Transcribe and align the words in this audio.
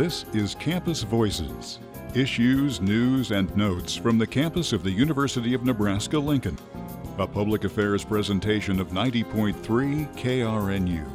This 0.00 0.24
is 0.32 0.54
Campus 0.54 1.02
Voices 1.02 1.78
issues, 2.14 2.80
news, 2.80 3.32
and 3.32 3.54
notes 3.54 3.96
from 3.96 4.16
the 4.16 4.26
campus 4.26 4.72
of 4.72 4.82
the 4.82 4.90
University 4.90 5.52
of 5.52 5.62
Nebraska 5.62 6.18
Lincoln. 6.18 6.56
A 7.18 7.26
public 7.26 7.64
affairs 7.64 8.02
presentation 8.02 8.80
of 8.80 8.92
90.3 8.92 9.54
KRNU. 10.16 11.06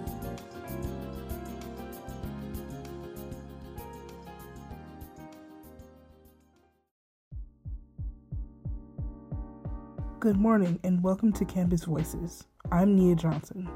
Good 10.19 10.37
morning 10.37 10.79
and 10.83 11.01
welcome 11.01 11.33
to 11.33 11.43
Campus 11.43 11.85
Voices. 11.85 12.45
I'm 12.71 12.95
Nia 12.95 13.15
Johnson. 13.15 13.67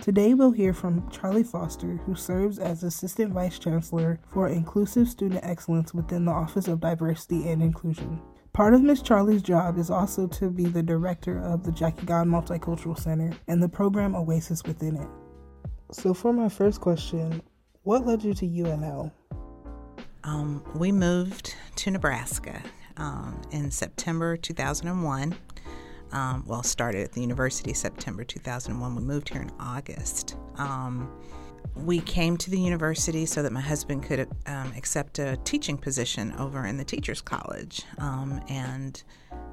Today 0.00 0.32
we'll 0.32 0.52
hear 0.52 0.72
from 0.72 1.10
Charlie 1.10 1.42
Foster, 1.42 1.96
who 2.06 2.14
serves 2.14 2.58
as 2.58 2.84
Assistant 2.84 3.32
Vice 3.32 3.58
Chancellor 3.58 4.20
for 4.32 4.48
Inclusive 4.48 5.08
Student 5.08 5.44
Excellence 5.44 5.92
within 5.92 6.24
the 6.24 6.32
Office 6.32 6.68
of 6.68 6.80
Diversity 6.80 7.48
and 7.48 7.60
Inclusion. 7.60 8.20
Part 8.52 8.74
of 8.74 8.82
Ms. 8.82 9.02
Charlie's 9.02 9.42
job 9.42 9.76
is 9.76 9.90
also 9.90 10.28
to 10.28 10.50
be 10.50 10.66
the 10.66 10.84
director 10.84 11.40
of 11.42 11.64
the 11.64 11.72
Jackie 11.72 12.06
Gaughan 12.06 12.28
Multicultural 12.28 12.98
Center 12.98 13.32
and 13.48 13.62
the 13.62 13.68
program 13.68 14.14
Oasis 14.14 14.62
within 14.64 14.96
it. 14.96 15.08
So, 15.90 16.14
for 16.14 16.32
my 16.32 16.48
first 16.48 16.80
question, 16.80 17.42
what 17.82 18.06
led 18.06 18.22
you 18.22 18.34
to 18.34 18.46
UNL? 18.46 19.12
Um, 20.22 20.62
we 20.76 20.92
moved 20.92 21.54
to 21.76 21.90
Nebraska 21.90 22.62
um, 22.96 23.40
in 23.50 23.70
September 23.70 24.36
2001 24.36 25.34
um, 26.12 26.44
well, 26.46 26.62
started 26.62 27.02
at 27.02 27.12
the 27.12 27.20
university 27.20 27.72
September 27.72 28.24
2001. 28.24 28.94
We 28.94 29.02
moved 29.02 29.28
here 29.28 29.42
in 29.42 29.50
August. 29.58 30.36
Um, 30.56 31.10
we 31.74 32.00
came 32.00 32.36
to 32.36 32.50
the 32.50 32.60
university 32.60 33.26
so 33.26 33.42
that 33.42 33.52
my 33.52 33.60
husband 33.60 34.02
could 34.02 34.28
um, 34.46 34.72
accept 34.76 35.18
a 35.18 35.36
teaching 35.44 35.76
position 35.76 36.32
over 36.38 36.64
in 36.66 36.76
the 36.76 36.84
Teachers 36.84 37.20
College. 37.20 37.82
Um, 37.98 38.40
and 38.48 39.02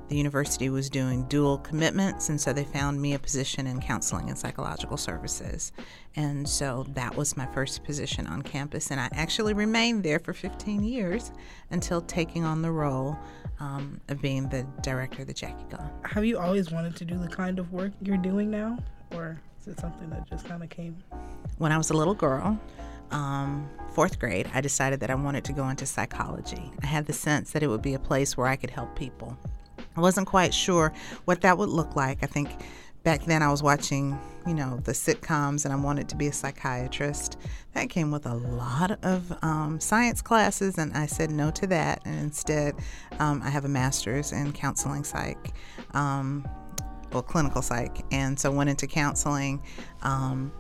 the 0.08 0.16
university 0.16 0.70
was 0.70 0.90
doing 0.90 1.24
dual 1.24 1.58
commitments, 1.58 2.30
and 2.30 2.40
so 2.40 2.54
they 2.54 2.64
found 2.64 3.02
me 3.02 3.14
a 3.14 3.20
position 3.20 3.68
in 3.68 3.82
counseling 3.82 4.30
and 4.30 4.38
psychological 4.38 4.98
services. 4.98 5.72
And 6.16 6.48
so 6.48 6.86
that 6.90 7.16
was 7.16 7.36
my 7.36 7.46
first 7.48 7.84
position 7.84 8.28
on 8.28 8.42
campus, 8.42 8.92
and 8.92 9.00
I 9.00 9.10
actually 9.14 9.54
remained 9.54 10.04
there 10.04 10.20
for 10.20 10.34
15 10.34 10.84
years 10.84 11.32
until 11.72 12.02
taking 12.02 12.44
on 12.44 12.62
the 12.62 12.72
role 12.72 13.18
um, 13.60 14.00
of 14.10 14.22
being 14.22 14.48
the 14.50 14.66
director 14.82 15.22
of 15.22 15.28
the 15.28 15.34
Jackie 15.34 15.66
Gaughan. 15.70 15.92
Have 16.08 16.26
you 16.26 16.38
always 16.38 16.72
wanted 16.72 16.96
to 16.98 17.06
do 17.06 17.18
the 17.18 17.28
kind 17.28 17.58
of 17.58 17.72
work 17.72 17.92
you're 18.02 18.18
doing 18.18 18.52
now, 18.52 18.78
or 19.14 19.42
is 19.60 19.68
it 19.68 19.80
something 19.80 20.10
that 20.12 20.30
just 20.30 20.46
kind 20.46 20.62
of 20.62 20.70
came? 20.70 20.98
When 21.58 21.72
I 21.72 21.78
was 21.78 21.90
a 21.90 21.94
little 21.94 22.14
girl, 22.14 22.60
um, 23.12 23.70
fourth 23.94 24.20
grade, 24.20 24.50
I 24.54 24.62
decided 24.62 25.00
that 25.00 25.10
I 25.10 25.16
wanted 25.16 25.44
to 25.46 25.54
go 25.54 25.70
into 25.70 25.86
psychology. 25.86 26.72
I 26.84 26.86
had 26.86 27.06
the 27.06 27.14
sense 27.14 27.52
that 27.52 27.64
it 27.64 27.68
would 27.68 27.82
be 27.82 27.94
a 27.94 28.00
place 28.00 28.36
where 28.38 28.48
I 28.48 28.56
could 28.56 28.70
help 28.70 28.96
people. 28.96 29.38
I 29.96 30.02
wasn't 30.02 30.28
quite 30.28 30.54
sure 30.54 30.94
what 31.26 31.42
that 31.42 31.58
would 31.58 31.70
look 31.70 31.96
like. 31.96 32.20
I 32.22 32.28
think 32.28 32.50
back 33.04 33.24
then 33.26 33.42
I 33.42 33.50
was 33.50 33.62
watching, 33.62 34.20
you 34.48 34.54
know, 34.54 34.80
the 34.84 34.92
sitcoms 34.92 35.64
and 35.64 35.74
I 35.74 35.78
wanted 35.78 36.10
to 36.10 36.16
be 36.16 36.28
a 36.28 36.34
psychiatrist. 36.34 37.38
That 37.74 37.90
came 37.90 38.12
with 38.12 38.26
a 38.26 38.34
lot 38.34 38.98
of 39.04 39.32
um, 39.44 39.80
science 39.80 40.22
classes, 40.22 40.78
and 40.78 40.94
I 40.94 41.06
said 41.06 41.30
no 41.30 41.52
to 41.52 41.68
that. 41.68 42.02
And 42.06 42.20
instead, 42.20 42.76
um, 43.20 43.42
I 43.44 43.50
have 43.50 43.66
a 43.66 43.70
master's 43.70 44.32
in 44.32 44.54
counseling 44.54 45.04
psych, 45.04 45.54
um, 45.94 46.48
well, 47.12 47.22
clinical 47.22 47.62
psych. 47.62 48.04
And 48.12 48.40
so 48.40 48.52
went 48.52 48.70
into 48.70 48.88
counseling 48.88 49.62
um, 50.02 50.52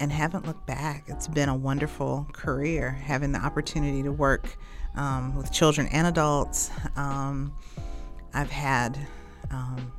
and 0.00 0.10
haven't 0.12 0.46
looked 0.46 0.66
back. 0.66 1.04
It's 1.06 1.28
been 1.28 1.48
a 1.48 1.54
wonderful 1.54 2.26
career 2.32 2.90
having 2.90 3.32
the 3.32 3.38
opportunity 3.38 4.02
to 4.02 4.12
work 4.12 4.56
um, 4.96 5.34
with 5.36 5.52
children 5.52 5.88
and 5.88 6.06
adults. 6.06 6.70
Um, 6.96 7.54
I've 8.32 8.50
had 8.50 8.98
um, 9.50 9.92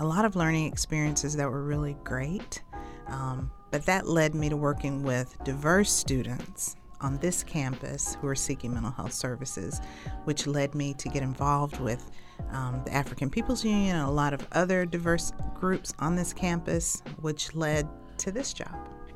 a 0.00 0.06
lot 0.06 0.24
of 0.24 0.36
learning 0.36 0.66
experiences 0.66 1.36
that 1.36 1.50
were 1.50 1.62
really 1.62 1.96
great, 2.04 2.62
um, 3.08 3.50
but 3.70 3.84
that 3.86 4.06
led 4.06 4.34
me 4.34 4.48
to 4.48 4.56
working 4.56 5.02
with 5.02 5.36
diverse 5.44 5.90
students 5.90 6.76
on 7.00 7.18
this 7.18 7.42
campus 7.42 8.16
who 8.20 8.26
are 8.26 8.34
seeking 8.34 8.72
mental 8.72 8.92
health 8.92 9.12
services, 9.12 9.80
which 10.24 10.46
led 10.46 10.74
me 10.74 10.94
to 10.94 11.08
get 11.08 11.22
involved 11.22 11.78
with 11.80 12.10
um, 12.50 12.80
the 12.84 12.92
African 12.92 13.28
People's 13.28 13.64
Union 13.64 13.96
and 13.96 14.08
a 14.08 14.10
lot 14.10 14.32
of 14.32 14.46
other 14.52 14.86
diverse 14.86 15.32
groups 15.54 15.92
on 15.98 16.16
this 16.16 16.32
campus, 16.32 17.02
which 17.20 17.54
led 17.54 17.88
to 18.18 18.30
this 18.30 18.52
job. 18.52 18.74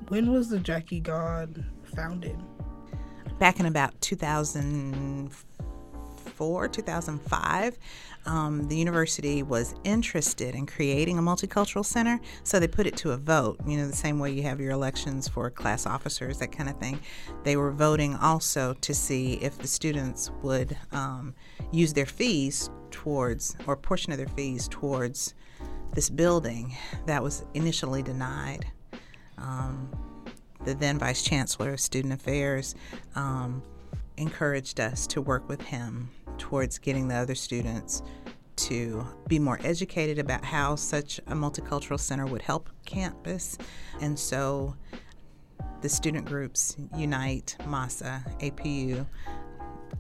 When 0.08 0.32
was 0.32 0.48
the 0.48 0.58
Jackie 0.58 1.00
Gaughan 1.00 1.64
founded? 1.94 2.36
Back 3.38 3.60
in 3.60 3.66
about 3.66 4.00
2004 4.00 5.50
2004, 6.40 6.68
2005, 6.68 7.78
um, 8.24 8.66
the 8.68 8.76
university 8.76 9.42
was 9.42 9.74
interested 9.84 10.54
in 10.54 10.64
creating 10.64 11.18
a 11.18 11.22
multicultural 11.22 11.84
center, 11.84 12.18
so 12.42 12.58
they 12.58 12.66
put 12.66 12.86
it 12.86 12.96
to 12.96 13.12
a 13.12 13.16
vote. 13.16 13.60
You 13.66 13.76
know, 13.76 13.86
the 13.86 13.94
same 13.94 14.18
way 14.18 14.30
you 14.30 14.42
have 14.44 14.58
your 14.58 14.70
elections 14.70 15.28
for 15.28 15.50
class 15.50 15.84
officers, 15.84 16.38
that 16.38 16.50
kind 16.50 16.70
of 16.70 16.78
thing. 16.78 16.98
They 17.44 17.56
were 17.56 17.70
voting 17.70 18.14
also 18.16 18.72
to 18.72 18.94
see 18.94 19.34
if 19.34 19.58
the 19.58 19.68
students 19.68 20.30
would 20.42 20.76
um, 20.92 21.34
use 21.72 21.92
their 21.92 22.06
fees 22.06 22.70
towards, 22.90 23.54
or 23.66 23.74
a 23.74 23.76
portion 23.76 24.12
of 24.12 24.18
their 24.18 24.28
fees 24.28 24.66
towards 24.68 25.34
this 25.92 26.08
building 26.08 26.74
that 27.04 27.22
was 27.22 27.44
initially 27.52 28.02
denied. 28.02 28.66
Um, 29.40 29.90
the 30.64 30.74
then 30.74 30.98
Vice 30.98 31.22
Chancellor 31.22 31.72
of 31.72 31.80
Student 31.80 32.14
Affairs 32.14 32.74
um, 33.14 33.62
encouraged 34.16 34.78
us 34.78 35.06
to 35.08 35.22
work 35.22 35.48
with 35.48 35.62
him 35.62 36.10
towards 36.38 36.78
getting 36.78 37.08
the 37.08 37.14
other 37.14 37.34
students 37.34 38.02
to 38.56 39.06
be 39.26 39.38
more 39.38 39.58
educated 39.64 40.18
about 40.18 40.44
how 40.44 40.76
such 40.76 41.18
a 41.26 41.32
multicultural 41.32 41.98
center 41.98 42.26
would 42.26 42.42
help 42.42 42.68
campus. 42.84 43.56
And 44.00 44.18
so 44.18 44.76
the 45.80 45.88
student 45.88 46.26
groups 46.26 46.76
Unite, 46.94 47.56
MASA, 47.66 48.22
APU, 48.40 49.06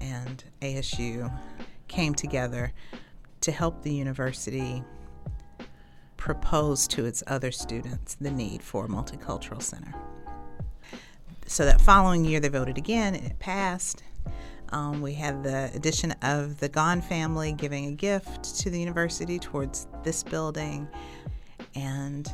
and 0.00 0.44
ASU 0.60 1.32
came 1.88 2.14
together 2.14 2.72
to 3.40 3.52
help 3.52 3.82
the 3.82 3.92
university 3.92 4.84
propose 6.20 6.86
to 6.86 7.06
its 7.06 7.24
other 7.26 7.50
students 7.50 8.14
the 8.20 8.30
need 8.30 8.62
for 8.62 8.84
a 8.84 8.88
multicultural 8.88 9.60
center. 9.60 9.92
So 11.46 11.64
that 11.64 11.80
following 11.80 12.24
year, 12.24 12.38
they 12.38 12.48
voted 12.48 12.78
again 12.78 13.16
and 13.16 13.26
it 13.26 13.38
passed. 13.40 14.04
Um, 14.68 15.00
we 15.00 15.14
had 15.14 15.42
the 15.42 15.70
addition 15.74 16.12
of 16.22 16.60
the 16.60 16.68
Gaughan 16.68 17.02
family 17.02 17.52
giving 17.52 17.86
a 17.86 17.92
gift 17.92 18.60
to 18.60 18.70
the 18.70 18.78
university 18.78 19.38
towards 19.38 19.88
this 20.04 20.22
building, 20.22 20.86
and 21.74 22.32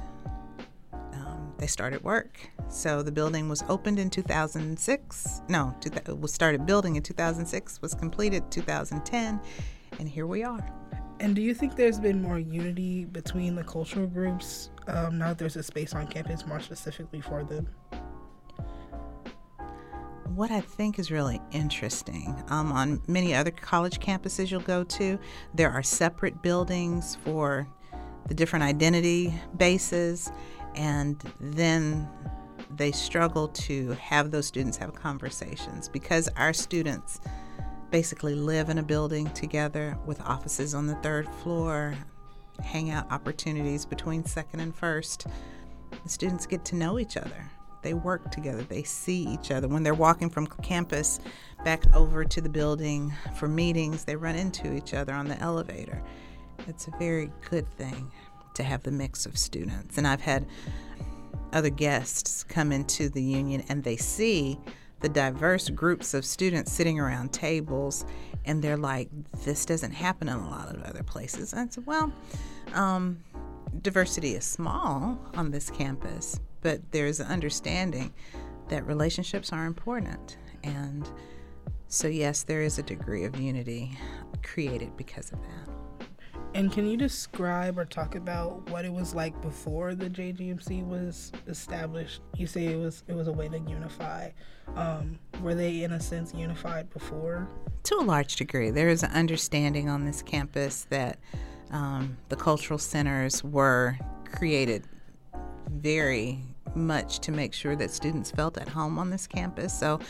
um, 0.93 1.55
they 1.57 1.67
started 1.67 2.05
work. 2.05 2.39
So 2.69 3.03
the 3.03 3.13
building 3.13 3.49
was 3.49 3.65
opened 3.69 3.99
in 3.99 4.11
2006. 4.11 5.43
No, 5.49 5.75
was 6.09 6.35
started 6.35 6.67
building 6.67 6.97
in 6.97 7.03
2006, 7.03 7.81
was 7.81 7.95
completed 7.95 8.51
2010, 8.51 9.41
and 9.99 10.09
here 10.09 10.27
we 10.27 10.43
are. 10.43 10.69
And 11.19 11.35
do 11.35 11.43
you 11.43 11.55
think 11.55 11.77
there's 11.77 11.99
been 11.99 12.21
more 12.21 12.39
unity 12.39 13.05
between 13.07 13.55
the 13.55 13.65
cultural 13.65 14.07
groups 14.07 14.71
um, 14.87 15.19
now 15.19 15.29
that 15.29 15.39
there's 15.39 15.57
a 15.57 15.63
space 15.63 15.95
on 15.95 16.07
campus 16.07 16.47
more 16.47 16.61
specifically 16.61 17.21
for 17.21 17.43
them? 17.43 17.69
what 20.37 20.51
I 20.51 20.61
think 20.61 20.99
is 20.99 21.11
really 21.11 21.41
interesting 21.51 22.37
um, 22.49 22.71
on 22.71 23.01
many 23.09 23.35
other 23.35 23.51
college 23.51 24.01
campuses 24.01 24.51
you'll 24.51 24.61
go 24.61 24.85
to, 24.85 25.19
there 25.55 25.71
are 25.71 25.83
separate 25.83 26.43
buildings 26.43 27.17
for 27.25 27.67
the 28.29 28.35
different 28.35 28.63
identity 28.63 29.33
bases, 29.57 30.31
and 30.75 31.23
then 31.41 32.07
they 32.77 32.93
struggle 32.93 33.49
to 33.49 33.93
have 33.93 34.31
those 34.31 34.47
students 34.47 34.77
have 34.77 34.95
conversations 34.95 35.89
because 35.89 36.29
our 36.37 36.53
students 36.53 37.21
basically 37.91 38.35
live 38.35 38.69
in 38.69 38.79
a 38.79 38.83
building 38.83 39.31
together 39.31 39.97
with 40.07 40.21
offices 40.21 40.75
on 40.75 40.87
the 40.87 40.97
third 40.97 41.29
floor, 41.43 41.95
hangout 42.63 43.11
opportunities 43.11 43.85
between 43.85 44.25
second 44.25 44.61
and 44.61 44.75
first. 44.75 45.27
The 46.03 46.09
students 46.09 46.47
get 46.47 46.65
to 46.67 46.77
know 46.77 46.99
each 46.99 47.17
other 47.17 47.51
they 47.87 47.95
work 47.95 48.33
together, 48.33 48.63
they 48.63 48.83
see 48.83 49.23
each 49.23 49.53
other. 49.53 49.69
When 49.69 49.85
they're 49.85 49.95
walking 49.95 50.29
from 50.29 50.49
campus 50.49 51.21
back 51.65 51.85
over 51.95 52.25
to 52.25 52.41
the 52.41 52.49
building 52.49 53.15
for 53.37 53.47
meetings, 53.47 54.05
they 54.05 54.17
run 54.17 54.35
into 54.35 54.75
each 54.75 54.93
other 54.93 55.13
on 55.13 55.29
the 55.29 55.39
elevator. 55.41 56.03
It's 56.67 56.89
a 56.89 56.91
very 56.99 57.31
good 57.49 57.71
thing 57.79 58.11
to 58.55 58.65
have 58.65 58.83
the 58.83 58.91
mix 58.91 59.25
of 59.25 59.39
students. 59.39 59.99
And 59.99 60.07
I've 60.07 60.21
had 60.21 60.49
other 61.53 61.71
guests 61.71 62.43
come 62.43 62.73
into 62.73 63.09
the 63.09 63.23
union 63.23 63.63
and 63.69 63.85
they 63.85 63.97
see 63.97 64.59
the 65.01 65.09
diverse 65.09 65.69
groups 65.69 66.15
of 66.15 66.25
students 66.25 66.73
sitting 66.73 66.99
around 66.99 67.33
tables 67.33 68.05
and 68.45 68.63
they're 68.63 68.77
like, 68.77 69.09
this 69.45 69.67
doesn't 69.67 69.93
happen 69.93 70.29
in 70.29 70.37
a 70.37 70.49
lot 70.49 70.75
of 70.75 70.83
other 70.85 71.03
places. 71.03 71.53
And 71.53 71.69
I 71.69 71.73
said, 71.73 71.87
well, 71.87 72.13
um, 72.75 73.19
diversity 73.83 74.35
is 74.35 74.45
small 74.45 75.19
on 75.35 75.51
this 75.51 75.69
campus, 75.69 76.41
but 76.63 76.81
there's 76.93 77.21
an 77.21 77.27
understanding 77.27 78.13
that 78.69 78.87
relationships 78.87 79.53
are 79.53 79.67
important. 79.67 80.39
And 80.63 81.09
so, 81.89 82.09
yes, 82.09 82.45
there 82.45 82.63
is 82.63 82.79
a 82.79 82.83
degree 82.83 83.25
of 83.25 83.39
unity 83.39 83.97
created 84.43 84.97
because 84.97 85.33
of 85.33 85.39
that. 85.41 85.96
And 86.57 86.73
can 86.73 86.87
you 86.87 86.97
describe 86.97 87.79
or 87.79 87.85
talk 87.85 88.15
about 88.15 88.71
what 88.71 88.87
it 88.87 88.93
was 88.93 89.15
like 89.15 89.39
before 89.43 89.95
the 89.95 90.09
JGMC 90.09 90.87
was 90.87 91.31
established? 91.49 92.23
You 92.35 92.47
say 92.47 92.65
it 92.65 92.79
was 92.79 93.05
it 93.09 93.15
was 93.15 93.29
a 93.29 93.33
way 93.33 93.51
to 93.51 93.59
unify. 93.59 94.31
Um, 94.75 95.19
were 95.43 95.55
they 95.55 95.83
in 95.83 95.93
a 95.93 96.01
sense 96.01 96.33
unified 96.33 96.89
before? 96.89 97.47
To 97.83 97.97
a 97.97 98.01
large 98.01 98.37
degree, 98.37 98.71
there 98.71 98.89
is 98.89 99.03
an 99.03 99.11
understanding 99.11 99.91
on 99.91 100.07
this 100.07 100.23
campus 100.23 100.87
that 100.89 101.19
um, 101.73 102.17
the 102.31 102.37
cultural 102.37 102.79
centers 102.79 103.45
were 103.45 103.99
created 104.25 104.85
very 105.69 106.41
much 106.75 107.19
to 107.19 107.33
make 107.33 107.53
sure 107.53 107.77
that 107.77 107.91
students 107.91 108.31
felt 108.31 108.57
at 108.57 108.71
home 108.71 108.99
on 108.99 109.11
this 109.11 109.27
campus. 109.27 109.79
So 109.79 110.01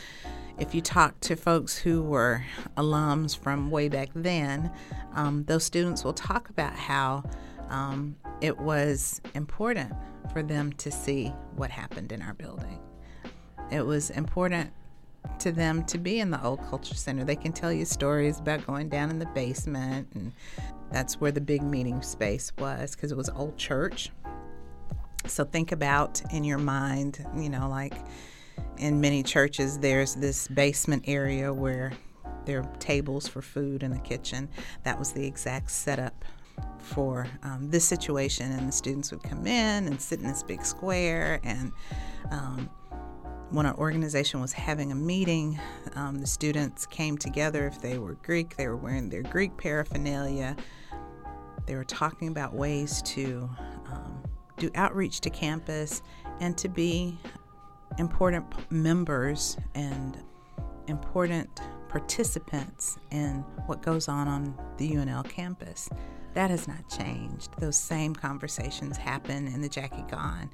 if 0.59 0.73
you 0.73 0.81
talk 0.81 1.19
to 1.21 1.35
folks 1.35 1.77
who 1.77 2.01
were 2.01 2.43
alums 2.77 3.37
from 3.37 3.69
way 3.69 3.89
back 3.89 4.09
then, 4.15 4.71
um, 5.13 5.43
those 5.45 5.63
students 5.63 6.03
will 6.03 6.13
talk 6.13 6.49
about 6.49 6.73
how 6.73 7.23
um, 7.69 8.15
it 8.41 8.57
was 8.57 9.21
important 9.35 9.93
for 10.31 10.41
them 10.41 10.71
to 10.73 10.91
see 10.91 11.27
what 11.55 11.69
happened 11.69 12.11
in 12.11 12.21
our 12.21 12.33
building. 12.33 12.79
It 13.71 13.85
was 13.85 14.09
important 14.09 14.71
to 15.39 15.51
them 15.51 15.83
to 15.85 15.97
be 15.97 16.19
in 16.19 16.31
the 16.31 16.43
old 16.43 16.63
culture 16.69 16.95
center. 16.95 17.23
They 17.23 17.35
can 17.35 17.51
tell 17.51 17.71
you 17.71 17.85
stories 17.85 18.39
about 18.39 18.65
going 18.65 18.89
down 18.89 19.09
in 19.09 19.19
the 19.19 19.25
basement, 19.27 20.07
and 20.15 20.31
that's 20.91 21.19
where 21.19 21.31
the 21.31 21.41
big 21.41 21.61
meeting 21.61 22.01
space 22.01 22.51
was 22.57 22.95
because 22.95 23.11
it 23.11 23.17
was 23.17 23.29
old 23.29 23.57
church. 23.57 24.09
So 25.25 25.43
think 25.43 25.71
about 25.71 26.21
in 26.31 26.43
your 26.43 26.57
mind, 26.57 27.25
you 27.35 27.49
know, 27.49 27.67
like 27.69 27.93
in 28.77 29.01
many 29.01 29.23
churches, 29.23 29.79
there's 29.79 30.15
this 30.15 30.47
basement 30.47 31.03
area 31.07 31.53
where 31.53 31.93
there 32.45 32.59
are 32.61 32.75
tables 32.79 33.27
for 33.27 33.41
food 33.41 33.83
in 33.83 33.91
the 33.91 33.99
kitchen. 33.99 34.49
That 34.83 34.97
was 34.97 35.11
the 35.11 35.25
exact 35.25 35.71
setup 35.71 36.23
for 36.79 37.27
um, 37.43 37.69
this 37.69 37.85
situation, 37.85 38.51
and 38.51 38.67
the 38.67 38.71
students 38.71 39.11
would 39.11 39.23
come 39.23 39.45
in 39.45 39.87
and 39.87 40.01
sit 40.01 40.19
in 40.19 40.27
this 40.27 40.43
big 40.43 40.63
square. 40.63 41.39
And 41.43 41.71
um, 42.31 42.69
when 43.49 43.65
our 43.65 43.75
organization 43.77 44.41
was 44.41 44.53
having 44.53 44.91
a 44.91 44.95
meeting, 44.95 45.59
um, 45.95 46.19
the 46.19 46.27
students 46.27 46.85
came 46.85 47.17
together. 47.17 47.67
If 47.67 47.81
they 47.81 47.97
were 47.97 48.13
Greek, 48.23 48.55
they 48.55 48.67
were 48.67 48.77
wearing 48.77 49.09
their 49.09 49.23
Greek 49.23 49.57
paraphernalia. 49.57 50.55
They 51.65 51.75
were 51.75 51.83
talking 51.83 52.29
about 52.29 52.53
ways 52.53 53.01
to 53.03 53.49
um, 53.87 54.23
do 54.57 54.71
outreach 54.75 55.21
to 55.21 55.29
campus 55.29 56.01
and 56.39 56.57
to 56.57 56.69
be 56.69 57.17
important 57.97 58.71
members 58.71 59.57
and 59.75 60.17
important 60.87 61.61
participants 61.89 62.97
in 63.11 63.43
what 63.65 63.81
goes 63.81 64.07
on 64.07 64.27
on 64.27 64.57
the 64.77 64.91
UNL 64.91 65.27
campus. 65.27 65.89
That 66.33 66.51
has 66.51 66.67
not 66.67 66.87
changed. 66.89 67.49
Those 67.59 67.77
same 67.77 68.13
conversations 68.13 68.95
happen 68.95 69.47
in 69.47 69.61
the 69.61 69.69
Jackie 69.69 70.03
Gaughan. 70.03 70.49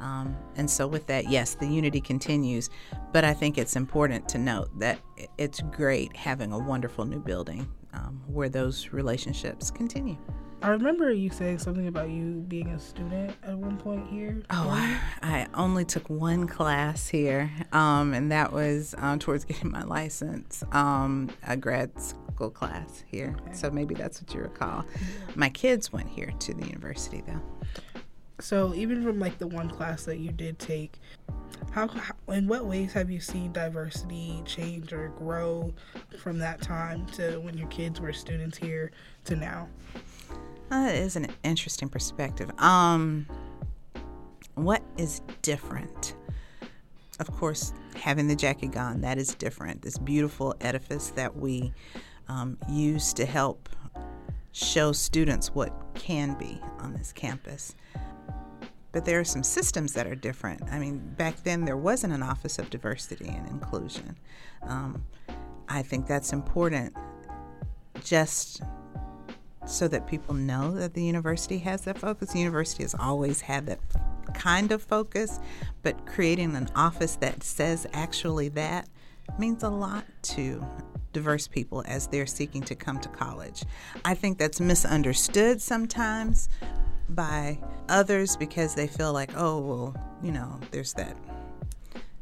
Um, 0.00 0.36
and 0.56 0.68
so, 0.68 0.88
with 0.88 1.06
that, 1.06 1.28
yes, 1.28 1.54
the 1.54 1.66
unity 1.66 2.00
continues. 2.00 2.70
But 3.12 3.24
I 3.24 3.34
think 3.34 3.56
it's 3.56 3.76
important 3.76 4.28
to 4.30 4.38
note 4.38 4.76
that 4.80 4.98
it's 5.36 5.60
great 5.60 6.16
having 6.16 6.50
a 6.50 6.58
wonderful 6.58 7.04
new 7.04 7.20
building 7.20 7.68
um, 7.92 8.20
where 8.26 8.48
those 8.48 8.92
relationships 8.92 9.70
continue. 9.70 10.16
I 10.60 10.70
remember 10.70 11.12
you 11.12 11.30
saying 11.30 11.60
something 11.60 11.86
about 11.86 12.10
you 12.10 12.44
being 12.48 12.68
a 12.68 12.80
student 12.80 13.32
at 13.44 13.56
one 13.56 13.76
point 13.76 14.08
here. 14.08 14.42
Oh, 14.50 14.68
I, 14.68 14.98
I 15.22 15.46
only 15.54 15.84
took 15.84 16.10
one 16.10 16.48
class 16.48 17.08
here, 17.08 17.50
um, 17.72 18.12
and 18.12 18.32
that 18.32 18.52
was 18.52 18.94
um, 18.98 19.20
towards 19.20 19.44
getting 19.44 19.70
my 19.70 19.84
license, 19.84 20.64
um, 20.72 21.30
a 21.46 21.56
grad 21.56 21.92
school 22.00 22.50
class 22.50 23.04
here. 23.06 23.36
Okay. 23.42 23.52
So 23.52 23.70
maybe 23.70 23.94
that's 23.94 24.20
what 24.20 24.34
you 24.34 24.40
recall. 24.40 24.84
My 25.36 25.48
kids 25.48 25.92
went 25.92 26.08
here 26.08 26.32
to 26.40 26.54
the 26.54 26.66
university, 26.66 27.22
though. 27.24 27.40
So 28.40 28.74
even 28.74 29.04
from 29.04 29.20
like 29.20 29.38
the 29.38 29.46
one 29.46 29.70
class 29.70 30.04
that 30.04 30.18
you 30.18 30.32
did 30.32 30.58
take, 30.58 30.98
how, 31.70 31.86
how 31.86 32.14
in 32.28 32.48
what 32.48 32.66
ways 32.66 32.92
have 32.94 33.10
you 33.10 33.20
seen 33.20 33.52
diversity 33.52 34.42
change 34.44 34.92
or 34.92 35.08
grow 35.10 35.72
from 36.18 36.38
that 36.38 36.60
time 36.60 37.06
to 37.14 37.38
when 37.40 37.56
your 37.56 37.68
kids 37.68 38.00
were 38.00 38.12
students 38.12 38.58
here 38.58 38.90
to 39.24 39.36
now? 39.36 39.68
That 40.70 40.94
is 40.94 41.16
an 41.16 41.28
interesting 41.44 41.88
perspective. 41.88 42.50
Um, 42.58 43.26
what 44.54 44.82
is 44.96 45.22
different? 45.42 46.14
Of 47.20 47.30
course, 47.32 47.72
having 47.94 48.28
the 48.28 48.36
Jackie 48.36 48.68
Gaughan, 48.68 49.00
that 49.00 49.18
is 49.18 49.34
different. 49.34 49.82
This 49.82 49.98
beautiful 49.98 50.54
edifice 50.60 51.10
that 51.10 51.36
we 51.36 51.72
um, 52.28 52.58
use 52.68 53.12
to 53.14 53.24
help 53.24 53.68
show 54.52 54.92
students 54.92 55.54
what 55.54 55.72
can 55.94 56.34
be 56.38 56.60
on 56.80 56.92
this 56.92 57.12
campus. 57.12 57.74
But 58.92 59.04
there 59.04 59.20
are 59.20 59.24
some 59.24 59.42
systems 59.42 59.92
that 59.94 60.06
are 60.06 60.14
different. 60.14 60.62
I 60.70 60.78
mean, 60.78 60.98
back 61.16 61.42
then 61.44 61.64
there 61.64 61.76
wasn't 61.76 62.12
an 62.12 62.22
Office 62.22 62.58
of 62.58 62.70
Diversity 62.70 63.28
and 63.28 63.48
Inclusion. 63.48 64.16
Um, 64.62 65.04
I 65.68 65.82
think 65.82 66.06
that's 66.06 66.32
important 66.32 66.94
just 68.02 68.62
so 69.68 69.86
that 69.88 70.06
people 70.06 70.34
know 70.34 70.72
that 70.72 70.94
the 70.94 71.02
university 71.02 71.58
has 71.58 71.82
that 71.82 71.98
focus. 71.98 72.32
The 72.32 72.38
university 72.38 72.82
has 72.82 72.94
always 72.98 73.42
had 73.42 73.66
that 73.66 73.78
kind 74.34 74.72
of 74.72 74.82
focus, 74.82 75.38
but 75.82 76.06
creating 76.06 76.56
an 76.56 76.68
office 76.74 77.16
that 77.16 77.42
says 77.42 77.86
actually 77.92 78.48
that 78.50 78.88
means 79.38 79.62
a 79.62 79.68
lot 79.68 80.04
to 80.22 80.66
diverse 81.12 81.46
people 81.46 81.82
as 81.86 82.06
they're 82.06 82.26
seeking 82.26 82.62
to 82.62 82.74
come 82.74 82.98
to 83.00 83.08
college. 83.08 83.64
I 84.04 84.14
think 84.14 84.38
that's 84.38 84.60
misunderstood 84.60 85.60
sometimes 85.60 86.48
by 87.08 87.58
others 87.88 88.36
because 88.36 88.74
they 88.74 88.86
feel 88.86 89.12
like, 89.12 89.30
oh, 89.36 89.58
well, 89.58 89.96
you 90.22 90.32
know, 90.32 90.60
there's 90.70 90.94
that 90.94 91.16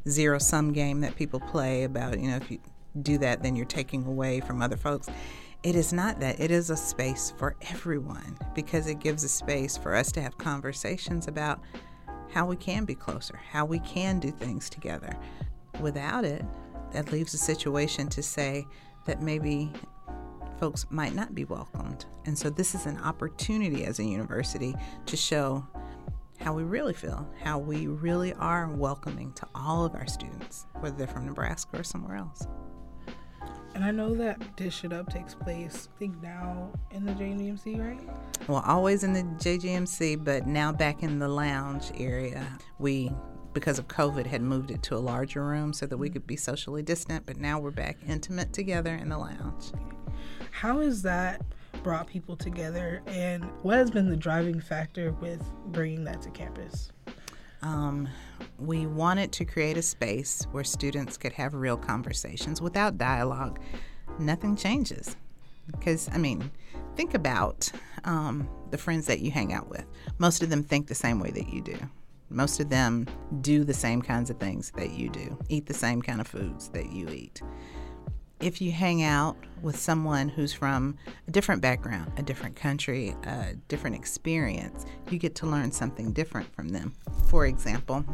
zero 0.07 0.37
sum 0.37 0.71
game 0.71 1.01
that 1.01 1.15
people 1.15 1.39
play 1.39 1.83
about, 1.83 2.19
you 2.19 2.29
know, 2.29 2.37
if 2.37 2.49
you 2.49 2.59
do 3.01 3.17
that, 3.19 3.43
then 3.43 3.55
you're 3.55 3.65
taking 3.65 4.05
away 4.05 4.39
from 4.39 4.61
other 4.61 4.77
folks. 4.77 5.09
It 5.67 5.75
is 5.75 5.91
not 5.91 6.21
that. 6.21 6.39
It 6.39 6.49
is 6.49 6.69
a 6.69 6.77
space 6.77 7.33
for 7.35 7.57
everyone 7.69 8.37
because 8.55 8.87
it 8.87 9.01
gives 9.01 9.25
a 9.25 9.27
space 9.27 9.75
for 9.75 9.95
us 9.95 10.13
to 10.13 10.21
have 10.21 10.37
conversations 10.37 11.27
about 11.27 11.59
how 12.31 12.45
we 12.45 12.55
can 12.55 12.85
be 12.85 12.95
closer, 12.95 13.35
how 13.35 13.65
we 13.65 13.79
can 13.79 14.21
do 14.21 14.31
things 14.31 14.69
together. 14.69 15.13
Without 15.81 16.23
it, 16.23 16.45
that 16.93 17.11
leaves 17.11 17.33
a 17.33 17.37
situation 17.37 18.07
to 18.07 18.23
say 18.23 18.65
that 19.07 19.21
maybe 19.21 19.69
folks 20.57 20.85
might 20.89 21.13
not 21.13 21.35
be 21.35 21.43
welcomed. 21.43 22.05
And 22.25 22.37
so, 22.37 22.49
this 22.49 22.73
is 22.73 22.85
an 22.85 22.97
opportunity 22.99 23.83
as 23.83 23.99
a 23.99 24.05
university 24.05 24.73
to 25.05 25.17
show 25.17 25.67
how 26.39 26.53
we 26.53 26.63
really 26.63 26.93
feel, 26.93 27.27
how 27.43 27.59
we 27.59 27.87
really 27.87 28.31
are 28.35 28.69
welcoming 28.69 29.33
to 29.33 29.45
all 29.53 29.83
of 29.83 29.95
our 29.95 30.07
students, 30.07 30.65
whether 30.79 30.95
they're 30.95 31.07
from 31.07 31.25
Nebraska 31.25 31.81
or 31.81 31.83
somewhere 31.83 32.15
else. 32.15 32.47
And 33.77 33.85
I 33.85 33.91
know 33.91 34.15
that 34.15 34.55
Dish 34.55 34.83
It 34.83 34.91
Up 34.91 35.07
takes 35.13 35.35
place, 35.35 35.87
I 35.93 35.99
think 35.99 36.19
now 36.23 36.71
in 36.89 37.05
the 37.05 37.11
JGMC, 37.11 37.79
right? 37.79 37.99
Well, 38.47 38.63
always 38.65 39.03
in 39.03 39.13
the 39.13 39.21
JGMC, 39.21 40.23
but 40.23 40.47
now 40.47 40.71
back 40.71 41.03
in 41.03 41.19
the 41.19 41.27
lounge 41.27 41.91
area. 41.95 42.43
We, 42.79 43.11
because 43.53 43.77
of 43.77 43.87
COVID, 43.87 44.25
had 44.25 44.41
moved 44.41 44.71
it 44.71 44.81
to 44.81 44.95
a 44.95 44.97
larger 44.97 45.45
room 45.45 45.73
so 45.73 45.85
that 45.85 45.95
we 45.95 46.09
could 46.09 46.25
be 46.25 46.35
socially 46.35 46.81
distant, 46.81 47.27
but 47.27 47.37
now 47.37 47.59
we're 47.59 47.69
back 47.69 47.99
intimate 48.07 48.51
together 48.51 48.95
in 48.95 49.09
the 49.09 49.17
lounge. 49.19 49.65
How 50.49 50.79
has 50.79 51.03
that 51.03 51.43
brought 51.83 52.07
people 52.07 52.35
together, 52.35 53.03
and 53.05 53.43
what 53.61 53.77
has 53.77 53.91
been 53.91 54.09
the 54.09 54.17
driving 54.17 54.59
factor 54.59 55.11
with 55.11 55.47
bringing 55.67 56.03
that 56.05 56.23
to 56.23 56.31
campus? 56.31 56.91
Um, 57.61 58.09
we 58.59 58.85
wanted 58.85 59.31
to 59.33 59.45
create 59.45 59.77
a 59.77 59.81
space 59.81 60.45
where 60.51 60.63
students 60.63 61.17
could 61.17 61.33
have 61.33 61.53
real 61.53 61.77
conversations 61.77 62.61
without 62.61 62.97
dialogue. 62.97 63.59
Nothing 64.19 64.55
changes. 64.55 65.15
Because, 65.71 66.09
I 66.13 66.17
mean, 66.17 66.49
think 66.95 67.13
about 67.13 67.69
um, 68.03 68.49
the 68.71 68.77
friends 68.77 69.05
that 69.07 69.19
you 69.19 69.31
hang 69.31 69.53
out 69.53 69.69
with. 69.69 69.85
Most 70.17 70.41
of 70.41 70.49
them 70.49 70.63
think 70.63 70.87
the 70.87 70.95
same 70.95 71.19
way 71.19 71.31
that 71.31 71.49
you 71.49 71.61
do. 71.61 71.77
Most 72.29 72.59
of 72.59 72.69
them 72.69 73.07
do 73.41 73.63
the 73.63 73.73
same 73.73 74.01
kinds 74.01 74.29
of 74.29 74.37
things 74.37 74.71
that 74.75 74.91
you 74.91 75.09
do, 75.09 75.37
eat 75.49 75.65
the 75.65 75.73
same 75.73 76.01
kind 76.01 76.19
of 76.19 76.27
foods 76.27 76.69
that 76.69 76.91
you 76.91 77.07
eat 77.09 77.41
if 78.39 78.61
you 78.61 78.71
hang 78.71 79.01
out 79.01 79.35
with 79.61 79.77
someone 79.77 80.29
who's 80.29 80.53
from 80.53 80.95
a 81.27 81.31
different 81.31 81.61
background, 81.61 82.11
a 82.17 82.21
different 82.23 82.55
country, 82.55 83.15
a 83.23 83.55
different 83.67 83.95
experience, 83.95 84.85
you 85.09 85.17
get 85.17 85.33
to 85.35 85.47
learn 85.47 85.71
something 85.71 86.11
different 86.11 86.53
from 86.53 86.69
them. 86.69 86.93
For 87.29 87.47
example, 87.47 88.05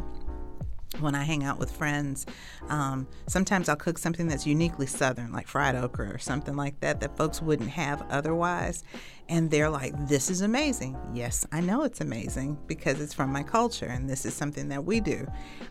when 1.00 1.14
I 1.14 1.24
hang 1.24 1.44
out 1.44 1.58
with 1.58 1.70
friends, 1.70 2.26
um, 2.68 3.06
sometimes 3.26 3.68
I'll 3.68 3.76
cook 3.76 3.98
something 3.98 4.26
that's 4.26 4.46
uniquely 4.46 4.86
Southern, 4.86 5.32
like 5.32 5.48
fried 5.48 5.74
okra 5.74 6.08
or 6.08 6.18
something 6.18 6.56
like 6.56 6.80
that, 6.80 7.00
that 7.00 7.16
folks 7.16 7.40
wouldn't 7.42 7.70
have 7.70 8.02
otherwise. 8.10 8.84
And 9.28 9.50
they're 9.50 9.70
like, 9.70 9.94
this 10.08 10.30
is 10.30 10.42
amazing. 10.42 10.96
Yes, 11.14 11.46
I 11.50 11.60
know 11.60 11.82
it's 11.82 12.00
amazing 12.00 12.58
because 12.66 13.00
it's 13.00 13.14
from 13.14 13.32
my 13.32 13.42
culture 13.42 13.86
and 13.86 14.08
this 14.08 14.26
is 14.26 14.34
something 14.34 14.68
that 14.68 14.84
we 14.84 15.00
do. 15.00 15.26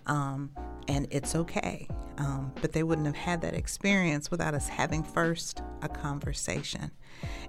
Um, 0.08 0.50
and 0.88 1.08
it's 1.12 1.36
okay. 1.36 1.88
Um, 2.18 2.52
but 2.62 2.74
they 2.74 2.84
wouldn't 2.84 3.08
have 3.08 3.16
had 3.16 3.42
that 3.42 3.54
experience 3.54 4.30
without 4.30 4.54
us 4.54 4.68
having 4.68 5.04
first 5.04 5.62
a 5.82 5.90
conversation. 5.90 6.92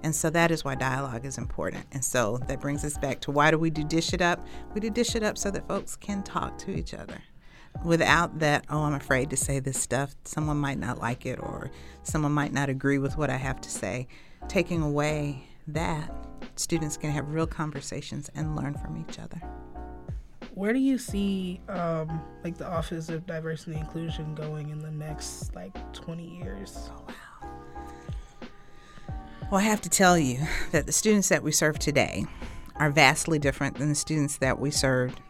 And 0.03 0.15
so 0.15 0.29
that 0.31 0.51
is 0.51 0.63
why 0.63 0.75
dialogue 0.75 1.25
is 1.25 1.37
important. 1.37 1.85
And 1.91 2.03
so 2.03 2.39
that 2.47 2.61
brings 2.61 2.83
us 2.83 2.97
back 2.97 3.19
to 3.21 3.31
why 3.31 3.51
do 3.51 3.57
we 3.57 3.69
do 3.69 3.83
Dish 3.83 4.13
It 4.13 4.21
Up? 4.21 4.45
We 4.73 4.81
do 4.81 4.89
Dish 4.89 5.15
It 5.15 5.23
Up 5.23 5.37
so 5.37 5.51
that 5.51 5.67
folks 5.67 5.95
can 5.95 6.23
talk 6.23 6.57
to 6.59 6.71
each 6.71 6.93
other. 6.93 7.21
Without 7.83 8.39
that, 8.39 8.65
oh, 8.69 8.83
I'm 8.83 8.93
afraid 8.93 9.29
to 9.29 9.37
say 9.37 9.59
this 9.59 9.79
stuff. 9.79 10.15
Someone 10.23 10.57
might 10.57 10.79
not 10.79 10.99
like 10.99 11.25
it, 11.25 11.39
or 11.39 11.69
someone 12.03 12.31
might 12.31 12.53
not 12.53 12.69
agree 12.69 12.97
with 12.97 13.17
what 13.17 13.29
I 13.29 13.37
have 13.37 13.61
to 13.61 13.69
say. 13.69 14.07
Taking 14.47 14.81
away 14.81 15.47
that, 15.67 16.11
students 16.55 16.97
can 16.97 17.11
have 17.11 17.29
real 17.29 17.47
conversations 17.47 18.29
and 18.33 18.55
learn 18.55 18.75
from 18.75 18.97
each 18.97 19.19
other. 19.19 19.41
Where 20.53 20.71
do 20.71 20.79
you 20.79 20.97
see 20.97 21.59
um, 21.67 22.21
like 22.43 22.57
the 22.57 22.67
Office 22.67 23.09
of 23.09 23.25
Diversity 23.27 23.73
and 23.73 23.81
Inclusion 23.81 24.35
going 24.35 24.69
in 24.69 24.79
the 24.79 24.91
next 24.91 25.53
like 25.53 25.75
20 25.93 26.23
years? 26.23 26.89
Oh, 26.91 27.03
wow. 27.07 27.13
Well, 29.51 29.59
I 29.59 29.63
have 29.63 29.81
to 29.81 29.89
tell 29.89 30.17
you 30.17 30.39
that 30.71 30.85
the 30.85 30.91
students 30.91 31.29
that 31.29 31.43
we 31.43 31.51
serve 31.51 31.77
today 31.77 32.25
are 32.77 32.89
vastly 32.89 33.37
different 33.37 33.77
than 33.77 33.89
the 33.89 33.95
students 33.95 34.37
that 34.37 34.59
we 34.59 34.71
served 34.71 35.21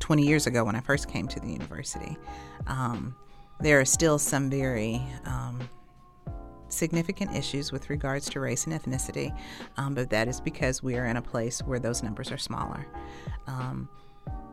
20 0.00 0.26
years 0.26 0.46
ago 0.46 0.64
when 0.64 0.74
I 0.74 0.80
first 0.80 1.08
came 1.08 1.28
to 1.28 1.40
the 1.40 1.48
university. 1.48 2.16
Um, 2.66 3.14
there 3.60 3.78
are 3.78 3.84
still 3.84 4.18
some 4.18 4.50
very 4.50 5.00
um, 5.24 5.68
significant 6.68 7.36
issues 7.36 7.72
with 7.72 7.90
regards 7.90 8.28
to 8.30 8.40
race 8.40 8.66
and 8.66 8.74
ethnicity, 8.74 9.36
um, 9.76 9.94
but 9.94 10.10
that 10.10 10.28
is 10.28 10.40
because 10.40 10.82
we 10.82 10.96
are 10.96 11.06
in 11.06 11.16
a 11.16 11.22
place 11.22 11.60
where 11.60 11.78
those 11.78 12.02
numbers 12.02 12.32
are 12.32 12.38
smaller. 12.38 12.86
Um, 13.46 13.88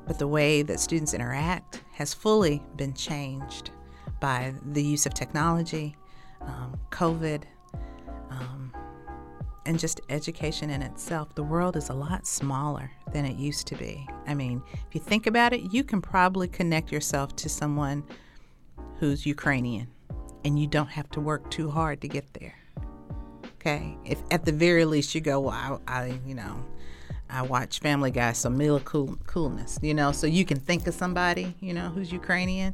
but 0.06 0.20
the 0.20 0.27
way 0.27 0.62
that 0.62 0.80
students 0.80 1.13
interact 1.13 1.84
has 1.94 2.13
fully 2.13 2.63
been 2.75 2.94
changed 2.94 3.72
by 4.20 4.54
the 4.72 4.84
use 4.84 5.06
of 5.06 5.13
technology, 5.13 5.96
um, 6.42 6.80
COVID, 6.92 7.44
um, 8.30 8.74
and 9.67 9.77
just 9.77 10.00
education 10.09 10.69
in 10.69 10.81
itself. 10.81 11.36
The 11.36 11.43
world 11.43 11.75
is 11.75 11.89
a 11.89 11.93
lot 11.93 12.25
smaller 12.25 12.89
than 13.12 13.25
it 13.25 13.36
used 13.36 13.67
to 13.67 13.75
be. 13.75 14.07
I 14.25 14.33
mean, 14.33 14.63
if 14.71 14.95
you 14.95 15.01
think 15.01 15.27
about 15.27 15.51
it, 15.53 15.74
you 15.74 15.83
can 15.83 16.01
probably 16.01 16.47
connect 16.47 16.91
yourself 16.91 17.36
to 17.36 17.50
someone 17.50 18.03
who's 19.00 19.25
Ukrainian 19.25 19.88
and 20.45 20.57
you 20.57 20.67
don't 20.67 20.88
have 20.88 21.09
to 21.12 21.19
work 21.19 21.51
too 21.51 21.69
hard 21.69 22.00
to 22.01 22.07
get 22.07 22.33
there. 22.33 22.55
Okay? 23.55 23.97
If 24.05 24.21
at 24.31 24.45
the 24.45 24.53
very 24.53 24.86
least 24.86 25.13
you 25.13 25.19
go, 25.19 25.41
well, 25.41 25.81
I, 25.86 26.01
I 26.01 26.19
you 26.25 26.33
know, 26.33 26.65
I 27.29 27.41
watch 27.41 27.79
Family 27.79 28.09
Guy, 28.09 28.31
so 28.31 28.50
Mila 28.50 28.79
cool, 28.79 29.17
Kunis, 29.25 29.83
you 29.83 29.93
know, 29.93 30.13
so 30.13 30.27
you 30.27 30.45
can 30.45 30.62
think 30.62 30.88
of 30.88 30.93
somebody, 30.93 31.55
you 31.59 31.74
know, 31.74 31.89
who's 31.89 32.09
Ukrainian. 32.12 32.74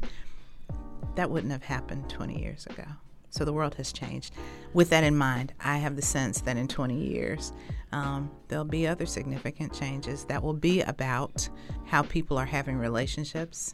That 1.16 1.32
wouldn't 1.32 1.52
have 1.52 1.64
happened 1.64 2.10
20 2.10 2.40
years 2.40 2.68
ago. 2.68 2.86
So 3.34 3.44
the 3.44 3.52
world 3.52 3.74
has 3.76 3.92
changed. 3.92 4.36
With 4.74 4.92
that 4.92 5.04
in 5.04 5.18
mind, 5.18 5.54
I 5.60 5.78
have 5.78 5.96
the 5.96 6.04
sense 6.04 6.42
that 6.42 6.56
in 6.56 6.68
20 6.68 6.96
years, 6.96 7.52
um, 7.92 8.30
there'll 8.48 8.64
be 8.64 8.88
other 8.88 9.08
significant 9.08 9.74
changes 9.74 10.24
that 10.26 10.44
will 10.44 10.54
be 10.54 10.82
about 10.82 11.50
how 11.86 12.04
people 12.04 12.38
are 12.38 12.46
having 12.46 12.78
relationships 12.78 13.74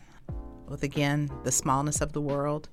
with, 0.69 0.83
again, 0.83 1.29
the 1.43 1.51
smallness 1.51 1.99
of 1.99 2.13
the 2.13 2.21
world, 2.21 2.69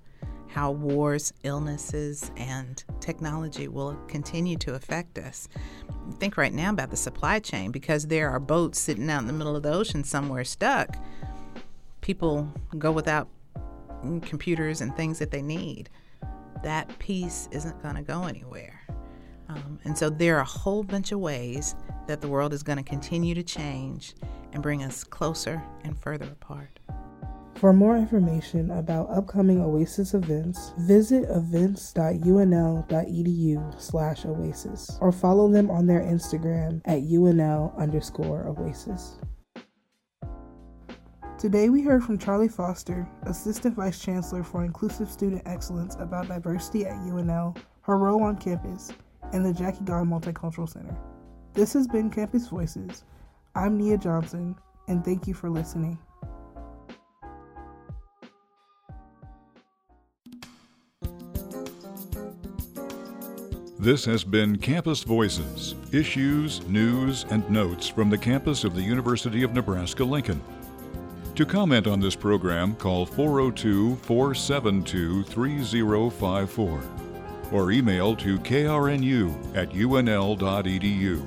how 0.47 0.71
wars, 0.71 1.33
illnesses, 1.43 2.31
and 2.37 2.85
technology 3.01 3.67
will 3.67 3.97
continue 4.07 4.57
to 4.59 4.75
affect 4.75 5.19
us. 5.19 5.49
Think 6.21 6.37
right 6.37 6.55
now 6.55 6.71
about 6.71 6.91
the 6.91 6.97
supply 6.97 7.41
chain 7.41 7.73
because 7.73 8.07
there 8.07 8.31
are 8.31 8.39
boats 8.39 8.79
sitting 8.79 9.11
out 9.11 9.23
in 9.23 9.27
the 9.27 9.33
middle 9.33 9.57
of 9.57 9.65
the 9.65 9.73
ocean 9.73 10.05
somewhere 10.05 10.45
stuck. 10.45 10.97
People 12.01 12.49
go 12.79 12.93
without 12.93 13.29
computers 14.23 14.81
and 14.81 14.97
things 14.97 15.19
that 15.19 15.33
they 15.33 15.43
need. 15.43 15.91
That 16.63 16.99
piece 16.99 17.49
isn't 17.53 17.81
going 17.83 17.97
to 17.97 18.03
go 18.03 18.25
anywhere. 18.25 18.81
Um, 19.49 19.79
and 19.85 19.97
so 19.97 20.11
there 20.11 20.37
are 20.37 20.43
a 20.43 20.45
whole 20.45 20.83
bunch 20.83 21.13
of 21.13 21.21
ways 21.21 21.75
that 22.07 22.21
the 22.21 22.29
world 22.29 22.53
is 22.53 22.63
going 22.63 22.79
to 22.79 22.85
continue 22.85 23.35
to 23.35 23.43
change 23.43 24.15
and 24.53 24.63
bring 24.63 24.83
us 24.83 25.05
closer 25.05 25.63
and 25.85 25.99
further 25.99 26.27
apart. 26.27 26.81
For 27.57 27.73
more 27.73 27.97
information 27.97 28.71
about 28.73 29.09
upcoming 29.09 29.63
OASIS 29.63 30.13
events, 30.13 30.75
visit 30.77 31.25
events.unl.edu 31.31 33.81
slash 33.81 34.27
OASIS 34.27 34.99
or 35.01 35.11
follow 35.11 35.51
them 35.51 35.71
on 35.71 35.87
their 35.87 36.03
Instagram 36.03 36.83
at 36.85 37.01
UNL 37.01 37.75
underscore 37.79 38.47
OASIS. 38.47 39.17
Today 41.39 41.69
we 41.69 41.83
heard 41.83 42.03
from 42.03 42.17
Charlie 42.17 42.49
Foster, 42.49 43.07
Assistant 43.25 43.75
Vice 43.75 44.01
Chancellor 44.01 44.43
for 44.43 44.65
Inclusive 44.65 45.11
Student 45.11 45.43
Excellence 45.45 45.95
about 46.01 46.29
diversity 46.29 46.87
at 46.87 46.95
UNL, 47.03 47.55
her 47.83 47.99
role 47.99 48.23
on 48.23 48.39
campus, 48.39 48.91
and 49.35 49.45
the 49.45 49.53
Jackie 49.53 49.85
Gaughan 49.85 50.09
Multicultural 50.09 50.67
Center. 50.67 50.97
This 51.53 51.75
has 51.75 51.87
been 51.87 52.09
Campus 52.09 52.49
Voices. 52.49 53.05
I'm 53.55 53.77
Nia 53.77 53.99
Johnson, 53.99 54.57
and 54.89 55.05
thank 55.05 55.27
you 55.27 55.35
for 55.35 55.51
listening. 55.51 55.99
This 63.79 64.07
has 64.07 64.25
been 64.25 64.57
Campus 64.57 65.03
Voices 65.03 65.75
issues, 65.93 66.67
news, 66.67 67.27
and 67.29 67.49
notes 67.51 67.89
from 67.89 68.09
the 68.09 68.17
campus 68.17 68.65
of 68.65 68.75
the 68.75 68.83
University 68.83 69.43
of 69.43 69.53
Nebraska 69.53 70.03
Lincoln. 70.03 70.43
To 71.37 71.45
comment 71.45 71.87
on 71.87 72.01
this 72.01 72.17
program, 72.17 72.75
call 72.77 73.05
402 73.05 73.97
472 73.97 75.23
3054 75.25 76.83
or 77.53 77.71
email 77.71 78.17
to 78.17 78.39
krnu 78.39 79.55
at 79.55 79.69
unl.edu. 79.69 81.23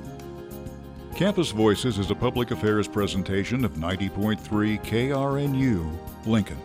Campus 1.14 1.52
Voices 1.52 1.98
is 1.98 2.10
a 2.10 2.14
public 2.16 2.50
affairs 2.50 2.88
presentation 2.88 3.64
of 3.64 3.74
90.3 3.74 4.82
KRNU, 4.84 6.26
Lincoln. 6.26 6.58